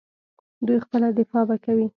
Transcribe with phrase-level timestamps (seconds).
[0.65, 1.87] دوی خپله دفاع به کوي.